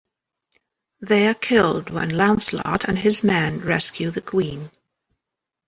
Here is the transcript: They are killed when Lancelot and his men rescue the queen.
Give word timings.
They 1.01 1.27
are 1.27 1.35
killed 1.35 1.91
when 1.91 2.09
Lancelot 2.09 2.85
and 2.85 2.97
his 2.97 3.23
men 3.23 3.59
rescue 3.59 4.09
the 4.09 4.19
queen. 4.19 4.71